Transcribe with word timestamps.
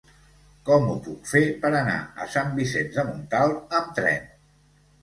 Com 0.69 0.87
ho 0.93 0.95
puc 1.09 1.29
fer 1.33 1.43
per 1.65 1.71
anar 1.81 1.99
a 2.25 2.27
Sant 2.37 2.51
Vicenç 2.59 2.99
de 2.99 3.07
Montalt 3.13 3.81
amb 3.83 3.97
tren? 4.03 4.31